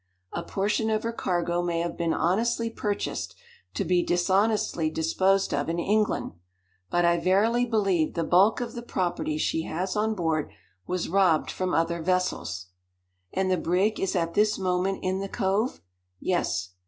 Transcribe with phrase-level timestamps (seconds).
[0.33, 3.35] A portion of her cargo may have been honestly purchased,
[3.75, 6.31] to be dishonestly disposed of in England;
[6.89, 10.49] but I verily believe the bulk of the property she has on board
[10.87, 12.65] was robbed from other vessels."
[13.31, 15.81] "And the brig is at this moment in the cove?"
[16.19, 16.71] "Yes."